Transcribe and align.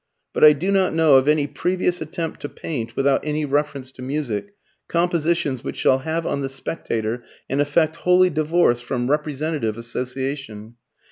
But 0.33 0.43
I 0.43 0.53
do 0.53 0.71
not 0.71 0.95
know 0.95 1.17
of 1.17 1.27
any 1.27 1.45
previous 1.45 2.01
attempt 2.01 2.39
to 2.39 2.49
paint, 2.49 2.95
without 2.95 3.23
any 3.23 3.45
reference 3.45 3.91
to 3.91 4.01
music, 4.01 4.55
compositions 4.87 5.63
which 5.63 5.77
shall 5.77 5.99
have 5.99 6.25
on 6.25 6.41
the 6.41 6.49
spectator 6.49 7.23
an 7.51 7.59
effect 7.59 7.97
wholly 7.97 8.31
divorced 8.31 8.83
from 8.83 9.11
representative 9.11 9.77
association. 9.77 10.73